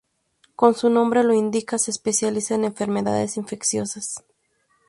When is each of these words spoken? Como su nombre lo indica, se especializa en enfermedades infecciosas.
Como 0.55 0.73
su 0.73 0.89
nombre 0.89 1.23
lo 1.23 1.35
indica, 1.35 1.77
se 1.77 1.91
especializa 1.91 2.55
en 2.55 2.65
enfermedades 2.65 3.37
infecciosas. 3.37 4.15